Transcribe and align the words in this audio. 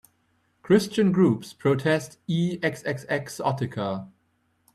Christian 0.63 1.11
groups 1.11 1.53
protest 1.53 2.17
eXXXotica. 2.27 4.09